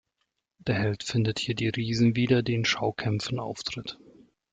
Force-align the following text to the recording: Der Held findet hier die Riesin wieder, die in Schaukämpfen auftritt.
Der 0.57 0.73
Held 0.73 1.03
findet 1.03 1.37
hier 1.37 1.53
die 1.53 1.67
Riesin 1.67 2.15
wieder, 2.15 2.41
die 2.41 2.55
in 2.55 2.65
Schaukämpfen 2.65 3.39
auftritt. 3.39 3.99